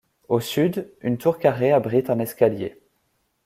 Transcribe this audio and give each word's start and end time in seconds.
Au 0.29 0.39
sud, 0.39 0.91
une 1.01 1.19
tour 1.19 1.37
carrée 1.37 1.71
abrite 1.71 2.09
un 2.09 2.17
escalier. 2.17 2.81